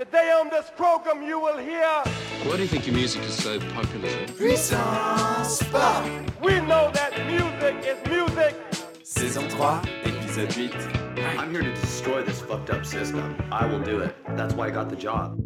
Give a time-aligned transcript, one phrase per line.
[0.00, 1.84] Today on this program you will hear
[2.44, 4.08] Why do you think your music is so popular?
[4.28, 6.06] Puissance Pop
[6.40, 8.56] We know that music is music
[9.02, 9.58] Saison 3,
[10.10, 13.36] épisode 8 I'm here to destroy this fucked up system.
[13.52, 14.16] I will do it.
[14.36, 15.38] That's why I got the job.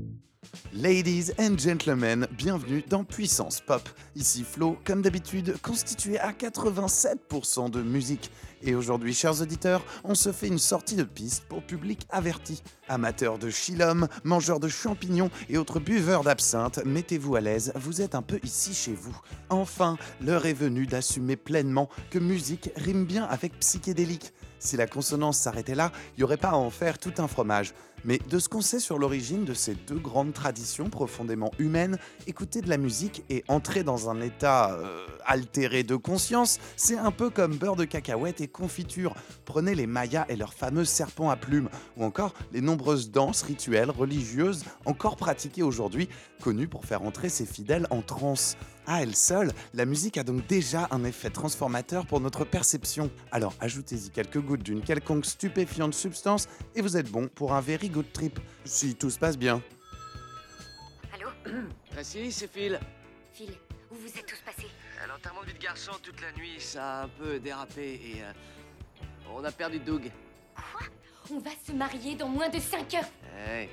[0.73, 3.89] Ladies and gentlemen, bienvenue dans Puissance Pop.
[4.15, 8.31] Ici Flo, comme d'habitude, constitué à 87% de musique.
[8.63, 12.63] Et aujourd'hui, chers auditeurs, on se fait une sortie de piste pour public averti.
[12.89, 18.15] Amateurs de chilom, mangeurs de champignons et autres buveurs d'absinthe, mettez-vous à l'aise, vous êtes
[18.15, 19.17] un peu ici chez vous.
[19.51, 24.33] Enfin, l'heure est venue d'assumer pleinement que musique rime bien avec psychédélique.
[24.59, 27.75] Si la consonance s'arrêtait là, il n'y aurait pas à en faire tout un fromage.
[28.05, 32.61] Mais de ce qu'on sait sur l'origine de ces deux grandes traditions profondément humaines, écouter
[32.61, 37.31] de la musique et entrer dans un état euh, altéré de conscience, c'est un peu
[37.31, 39.15] comme beurre de cacahuète et confiture.
[39.45, 43.91] Prenez les Mayas et leurs fameux serpents à plumes, ou encore les nombreuses danses rituelles
[43.91, 46.09] religieuses encore pratiquées aujourd'hui,
[46.43, 48.57] connues pour faire entrer ses fidèles en transe.
[48.87, 53.11] À elle seule, la musique a donc déjà un effet transformateur pour notre perception.
[53.33, 57.89] Alors ajoutez-y quelques gouttes d'une quelconque stupéfiante substance et vous êtes bon pour un very
[57.89, 59.63] good trip, si tout se passe bien.
[61.15, 61.29] Allô
[61.97, 62.79] Ah si, c'est Phil.
[63.33, 63.51] Phil,
[63.91, 64.69] où vous êtes tous passés
[65.03, 68.23] À l'enterrement de vie de garçon toute la nuit, ça a un peu dérapé et
[68.23, 68.33] euh,
[69.35, 70.11] on a perdu Doug.
[70.55, 70.87] Quoi?
[71.31, 73.05] On va se marier dans moins de 5 heures
[73.49, 73.71] Hey,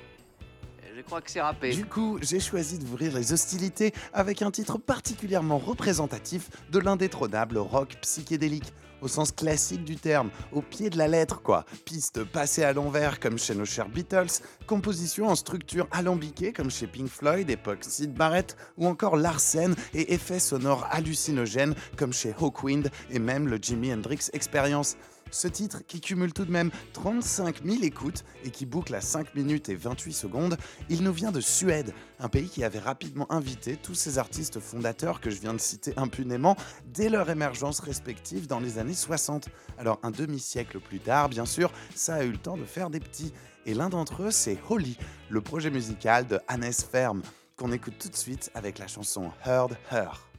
[1.72, 7.96] Du coup, j'ai choisi d'ouvrir les hostilités avec un titre particulièrement représentatif de l'indétrônable rock
[8.02, 8.72] psychédélique.
[9.00, 11.64] Au sens classique du terme, au pied de la lettre quoi.
[11.84, 16.86] Piste passée à l'envers comme chez nos chers Beatles, composition en structure alambiquée comme chez
[16.86, 22.90] Pink Floyd, époque Sid Barrett, ou encore Larsen et effets sonores hallucinogènes comme chez Hawkwind
[23.10, 24.96] et même le Jimi Hendrix Experience.
[25.32, 29.34] Ce titre, qui cumule tout de même 35 000 écoutes et qui boucle à 5
[29.34, 30.58] minutes et 28 secondes,
[30.90, 35.22] il nous vient de Suède, un pays qui avait rapidement invité tous ces artistes fondateurs
[35.22, 39.48] que je viens de citer impunément dès leur émergence respective dans les années 60.
[39.78, 43.00] Alors un demi-siècle plus tard, bien sûr, ça a eu le temps de faire des
[43.00, 43.32] petits.
[43.64, 44.98] Et l'un d'entre eux, c'est Holly,
[45.30, 47.22] le projet musical de Hannes Ferm,
[47.56, 50.31] qu'on écoute tout de suite avec la chanson Heard Her.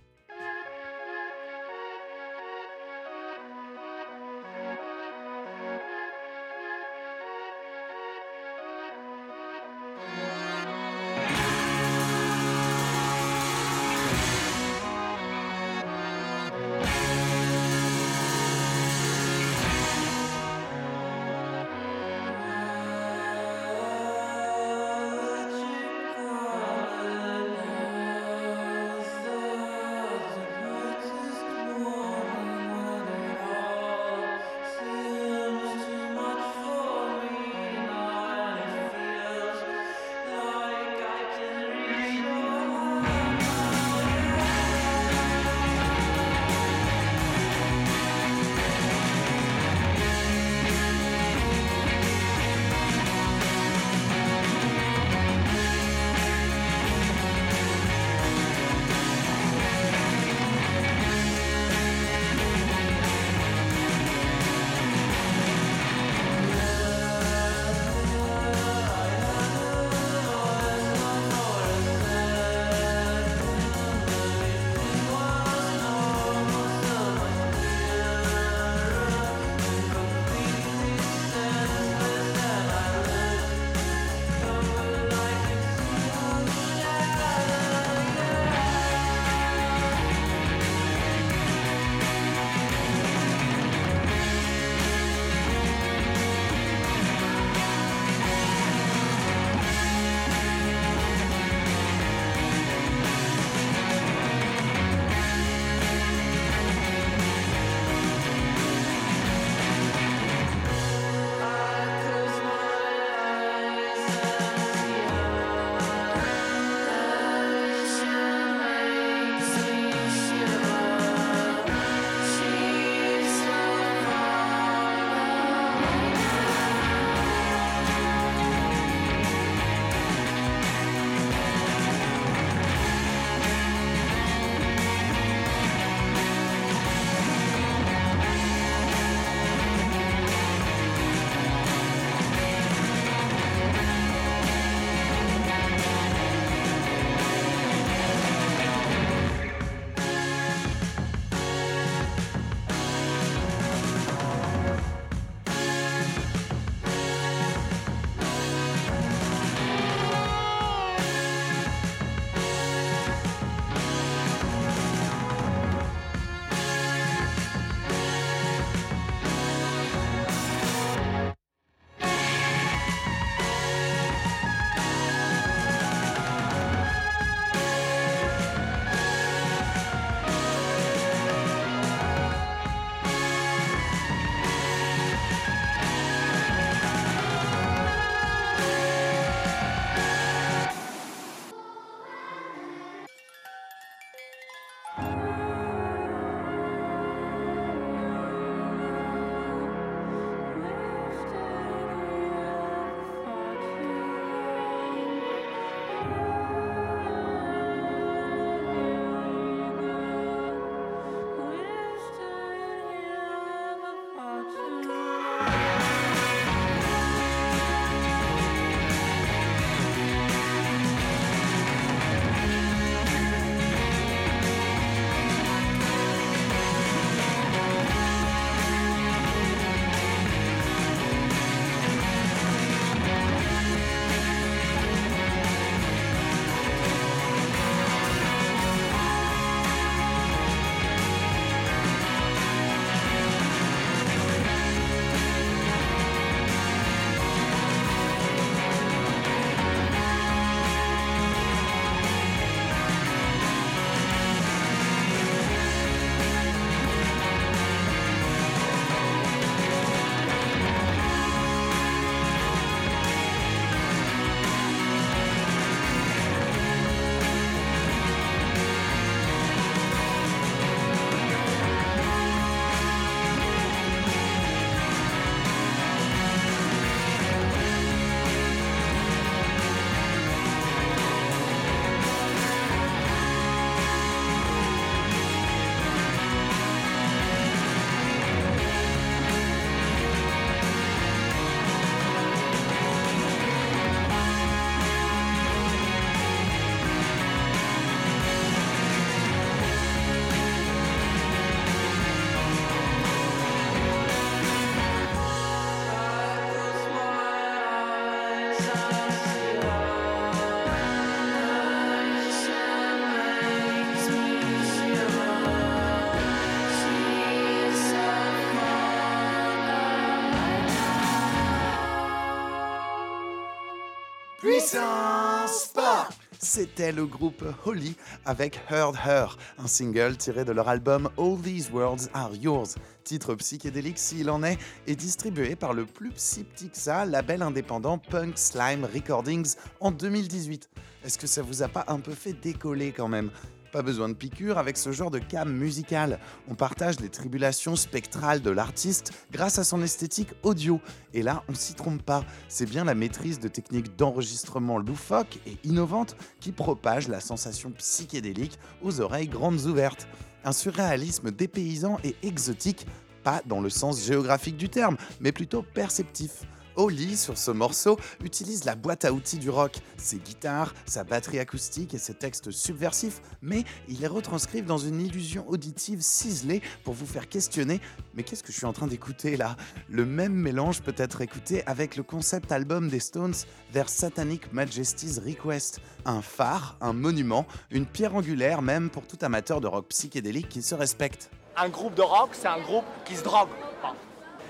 [326.40, 331.70] C'était le groupe Holly avec Heard Her, un single tiré de leur album All These
[331.72, 332.76] Words Are Yours.
[333.04, 338.86] Titre psychédélique s'il en est, et distribué par le plus Psyptixa, label indépendant Punk Slime
[338.86, 340.70] Recordings en 2018.
[341.06, 343.30] Est-ce que ça vous a pas un peu fait décoller quand même?
[343.74, 346.20] Pas besoin de piqûre avec ce genre de cam musical.
[346.48, 350.80] On partage les tribulations spectrales de l'artiste grâce à son esthétique audio.
[351.16, 352.24] Et là, on s'y trompe pas.
[352.48, 358.60] C'est bien la maîtrise de techniques d'enregistrement loufoques et innovantes qui propage la sensation psychédélique
[358.84, 360.08] aux oreilles grandes ouvertes.
[360.46, 362.86] Un surréalisme dépaysant et exotique,
[363.24, 366.44] pas dans le sens géographique du terme, mais plutôt perceptif.
[366.76, 371.40] Oli, sur ce morceau, utilise la boîte à outils du rock, ses guitares, sa batterie
[371.40, 376.94] acoustique et ses textes subversifs, mais il les retranscrivent dans une illusion auditive ciselée pour
[376.94, 377.80] vous faire questionner
[378.16, 379.56] Mais qu'est-ce que je suis en train d'écouter là?
[379.90, 383.36] Le même mélange peut être écouté avec le concept album des Stones,
[383.72, 385.80] Their Satanic Majesty's Request.
[386.06, 390.62] Un phare, un monument, une pierre angulaire même pour tout amateur de rock psychédélique qui
[390.62, 391.30] se respecte.
[391.56, 393.50] Un groupe de rock, c'est un groupe qui se drogue.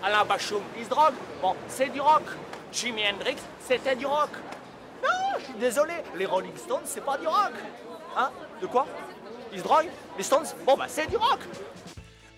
[0.04, 1.14] Alain Bachung, il se drogue?
[1.42, 2.24] Bon, c'est du rock.
[2.74, 4.32] Jimi Hendrix, c'était du rock.
[5.02, 7.54] Non, je suis désolé, les Rolling Stones, c'est pas du rock.
[8.18, 8.30] Hein?
[8.62, 8.86] De quoi?
[9.54, 10.46] Ils se droguent Les Stones?
[10.66, 11.40] Bon, bah, c'est du rock.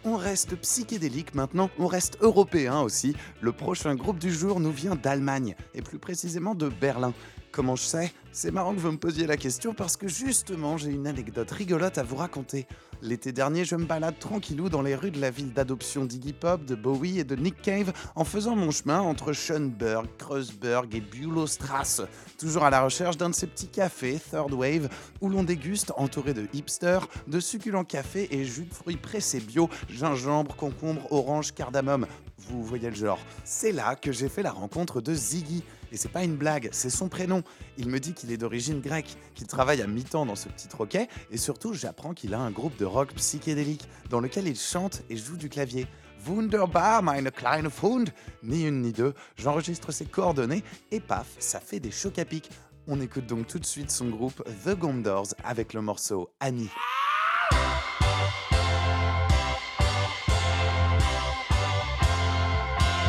[0.03, 3.15] On reste psychédélique maintenant, on reste européen aussi.
[3.41, 7.13] Le prochain groupe du jour nous vient d'Allemagne, et plus précisément de Berlin.
[7.51, 8.13] Comment je sais?
[8.37, 11.97] C'est marrant que vous me posiez la question parce que justement j'ai une anecdote rigolote
[11.97, 12.67] à vous raconter.
[13.01, 16.65] L'été dernier, je me balade tranquillou dans les rues de la ville d'adoption d'Iggy Pop,
[16.65, 22.01] de Bowie et de Nick Cave en faisant mon chemin entre Schönberg, Kreuzberg et Bülowstrasse,
[22.37, 24.89] toujours à la recherche d'un de ces petits cafés Third Wave
[25.21, 29.69] où l'on déguste, entouré de hipsters, de succulents cafés et jus de fruits pressés bio,
[29.87, 32.05] gingembre, concombre, orange, cardamome.
[32.49, 33.19] Vous voyez le genre.
[33.45, 35.63] C'est là que j'ai fait la rencontre de Ziggy.
[35.91, 37.43] Et c'est pas une blague, c'est son prénom.
[37.77, 41.08] Il me dit qu'il est d'origine grecque, qu'il travaille à mi-temps dans ce petit troquet,
[41.32, 45.17] et surtout j'apprends qu'il a un groupe de rock psychédélique dans lequel il chante et
[45.17, 45.88] joue du clavier.
[46.27, 48.10] Wunderbar, meine kleine Hund
[48.41, 52.50] Ni une ni deux, j'enregistre ses coordonnées et paf, ça fait des chocs à pic.
[52.88, 56.70] On écoute donc tout de suite son groupe The Gondors avec le morceau Annie.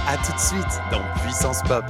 [0.09, 1.85] A tout de suite dans Puissance Pop.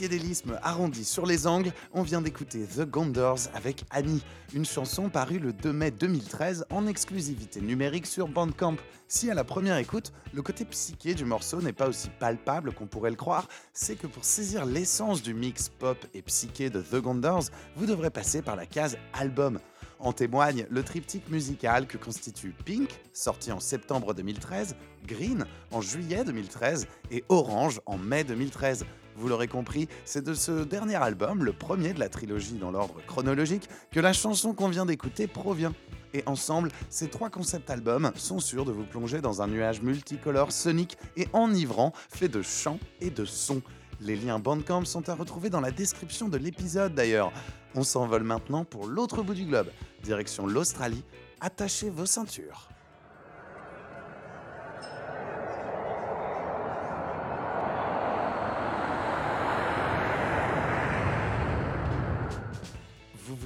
[0.00, 4.22] Psychédélisme arrondi sur les angles, on vient d'écouter The Gondors avec Annie,
[4.54, 8.76] une chanson parue le 2 mai 2013 en exclusivité numérique sur Bandcamp.
[9.08, 12.86] Si à la première écoute, le côté psyché du morceau n'est pas aussi palpable qu'on
[12.86, 17.02] pourrait le croire, c'est que pour saisir l'essence du mix pop et psyché de The
[17.02, 19.60] Gondors, vous devrez passer par la case album.
[19.98, 24.76] En témoigne le triptyque musical que constitue Pink, sorti en septembre 2013,
[25.06, 28.86] Green en juillet 2013 et Orange en mai 2013.
[29.20, 33.02] Vous l'aurez compris, c'est de ce dernier album, le premier de la trilogie dans l'ordre
[33.06, 35.74] chronologique, que la chanson qu'on vient d'écouter provient.
[36.14, 40.52] Et ensemble, ces trois concept albums sont sûrs de vous plonger dans un nuage multicolore
[40.52, 43.60] sonique et enivrant fait de chants et de sons.
[44.00, 47.30] Les liens Bandcamp sont à retrouver dans la description de l'épisode d'ailleurs.
[47.74, 49.68] On s'envole maintenant pour l'autre bout du globe,
[50.02, 51.04] direction l'Australie.
[51.42, 52.69] Attachez vos ceintures.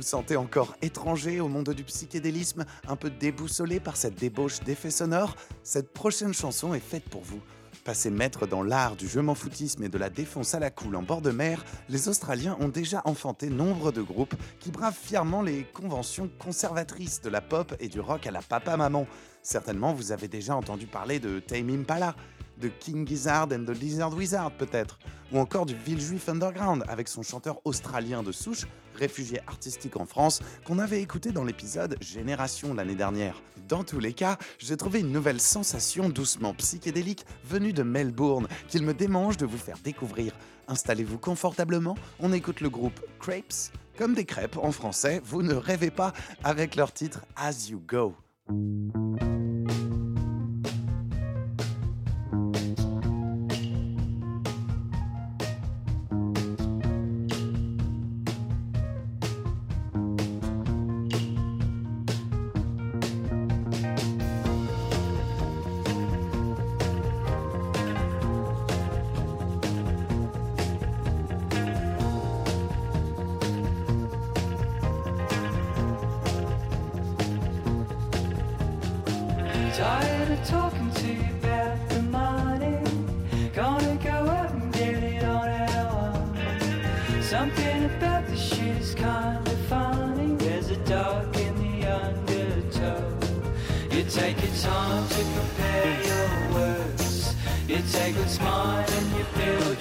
[0.05, 5.37] Sentez encore étranger au monde du psychédélisme, un peu déboussolé par cette débauche d'effets sonores
[5.63, 7.41] Cette prochaine chanson est faite pour vous.
[7.85, 10.97] Passés maîtres dans l'art du je m'en foutisme et de la défonce à la coule
[10.97, 15.43] en bord de mer, les Australiens ont déjà enfanté nombre de groupes qui bravent fièrement
[15.43, 19.07] les conventions conservatrices de la pop et du rock à la papa-maman.
[19.43, 22.17] Certainement, vous avez déjà entendu parler de Tame Impala,
[22.61, 24.99] de King Gizzard and the Lizard Wizard peut-être,
[25.33, 30.41] ou encore du Villejuif Underground avec son chanteur australien de souche, réfugié artistique en France,
[30.65, 33.43] qu'on avait écouté dans l'épisode Génération l'année dernière.
[33.69, 38.83] Dans tous les cas, j'ai trouvé une nouvelle sensation doucement psychédélique venue de Melbourne qu'il
[38.83, 40.33] me démange de vous faire découvrir.
[40.69, 45.91] Installez-vous confortablement, on écoute le groupe Crepes, comme des crêpes en français, vous ne rêvez
[45.91, 48.15] pas avec leur titre As You Go.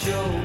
[0.06, 0.43] joke.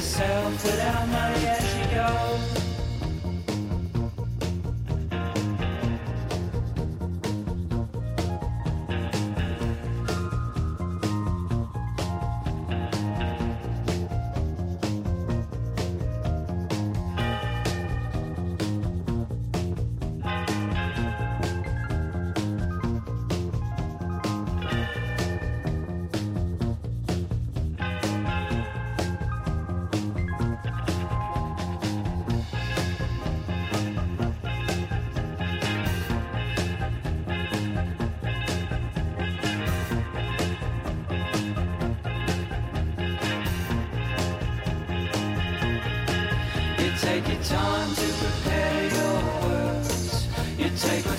[0.00, 1.59] Yourself without money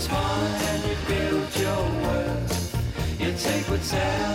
[0.01, 0.13] what's
[0.69, 2.57] and you build your world.
[3.19, 4.30] You take what's ours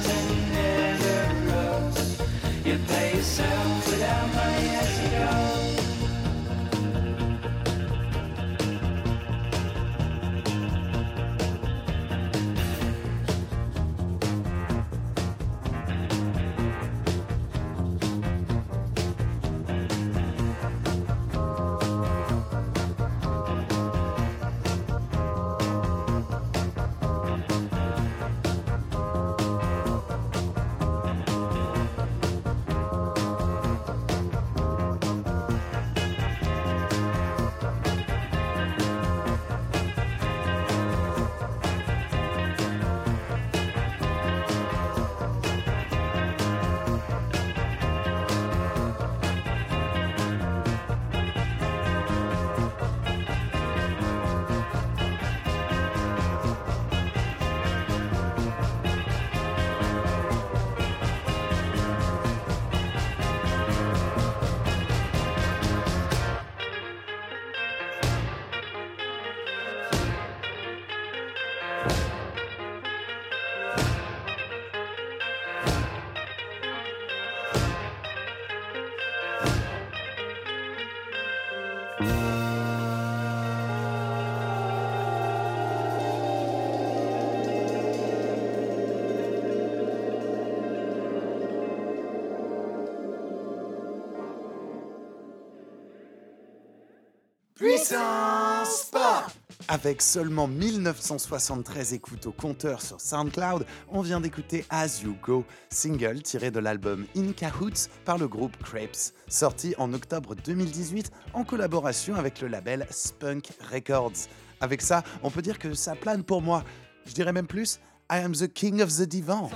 [99.68, 106.22] Avec seulement 1973 écoutes au compteur sur SoundCloud, on vient d'écouter As You Go, single
[106.22, 112.14] tiré de l'album In Cahoots par le groupe Crepes, sorti en octobre 2018 en collaboration
[112.14, 114.28] avec le label Spunk Records.
[114.60, 116.64] Avec ça, on peut dire que ça plane pour moi.
[117.04, 117.78] Je dirais même plus,
[118.10, 119.50] I am the king of the divan.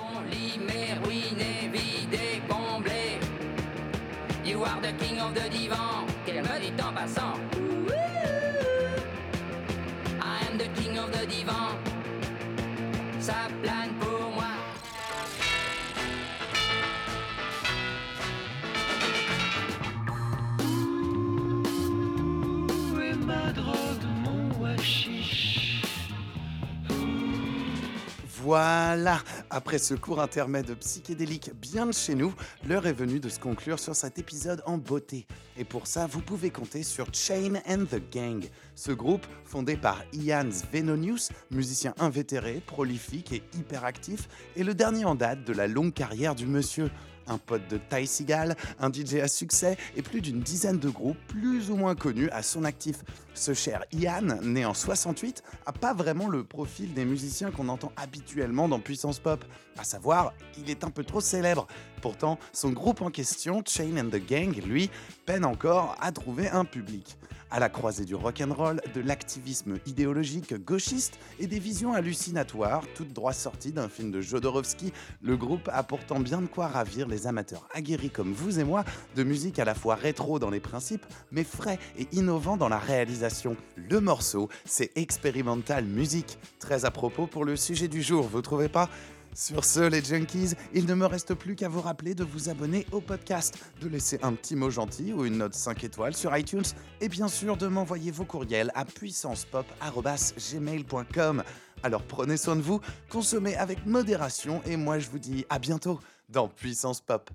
[28.51, 32.35] Voilà, après ce court intermède psychédélique bien de chez nous,
[32.67, 35.29] l'heure est venue de se conclure sur cet épisode en beauté.
[35.57, 38.43] Et pour ça, vous pouvez compter sur Chain and the Gang.
[38.75, 45.15] Ce groupe, fondé par Ian Svenonius, musicien invétéré, prolifique et hyperactif, est le dernier en
[45.15, 46.91] date de la longue carrière du monsieur.
[47.27, 51.19] Un pote de Ty Seagal, un DJ à succès et plus d'une dizaine de groupes
[51.29, 53.05] plus ou moins connus à son actif.
[53.35, 57.93] Ce cher Ian, né en 68, a pas vraiment le profil des musiciens qu'on entend
[57.97, 59.45] habituellement dans Puissance Pop.
[59.79, 61.67] À savoir, il est un peu trop célèbre.
[62.03, 64.91] Pourtant, son groupe en question, Chain and the Gang, lui,
[65.27, 67.17] peine encore à trouver un public.
[67.53, 73.33] À la croisée du rock'n'roll, de l'activisme idéologique gauchiste et des visions hallucinatoires, toutes droit
[73.33, 77.67] sorties d'un film de Jodorowsky, le groupe a pourtant bien de quoi ravir les amateurs
[77.75, 78.85] aguerris comme vous et moi
[79.17, 82.79] de musique à la fois rétro dans les principes, mais frais et innovant dans la
[82.79, 83.57] réalisation.
[83.77, 88.69] Le morceau, c'est Experimental Music, très à propos pour le sujet du jour, vous trouvez
[88.69, 88.89] pas?
[89.35, 92.87] Sur ce, les junkies, il ne me reste plus qu'à vous rappeler de vous abonner
[92.93, 96.65] au podcast, de laisser un petit mot gentil ou une note 5 étoiles sur iTunes
[97.01, 101.43] et bien sûr de m'envoyer vos courriels à puissancepop.gmail.com.
[101.83, 105.99] Alors prenez soin de vous, consommez avec modération et moi je vous dis à bientôt
[106.29, 107.31] dans Puissance Pop.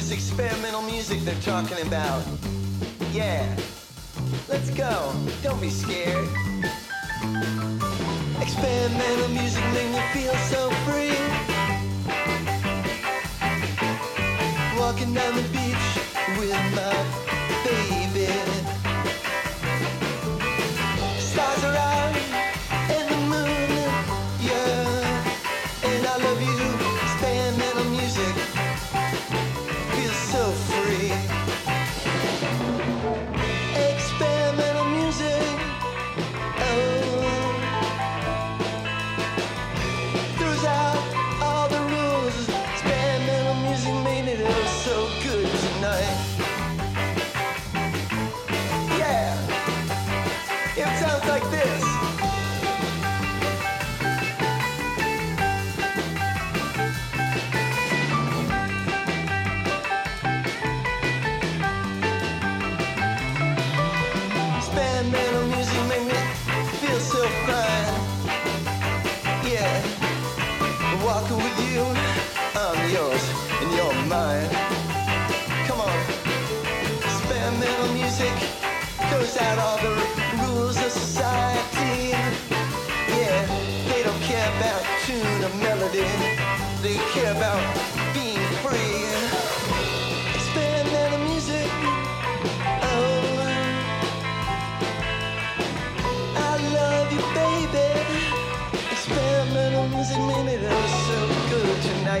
[0.00, 2.24] This experimental music they're talking about.
[3.12, 3.44] Yeah,
[4.48, 5.12] let's go.
[5.42, 6.26] Don't be scared.
[8.40, 11.20] Experimental music make me feel so free.
[14.80, 15.86] Walking down the beach
[16.38, 17.19] with my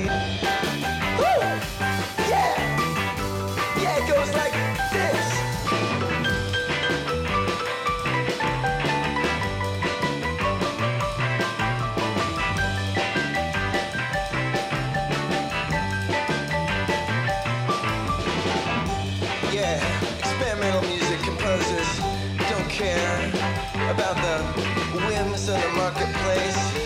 [0.06, 1.60] Yeah!
[3.80, 4.54] Yeah, it goes like
[4.92, 5.26] this.
[19.52, 19.78] Yeah,
[20.18, 22.00] experimental music composers
[22.48, 23.28] don't care
[23.90, 24.42] about the
[25.06, 26.79] whims of the marketplace.